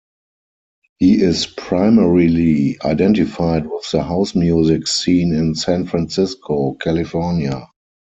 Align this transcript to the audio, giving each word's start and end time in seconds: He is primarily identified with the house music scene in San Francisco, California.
He 0.97 1.21
is 1.21 1.45
primarily 1.45 2.79
identified 2.83 3.67
with 3.67 3.91
the 3.91 4.01
house 4.01 4.33
music 4.33 4.87
scene 4.87 5.31
in 5.31 5.53
San 5.53 5.85
Francisco, 5.85 6.73
California. 6.81 7.67